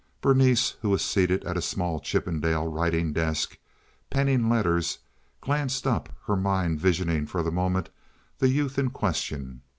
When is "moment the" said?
7.51-8.49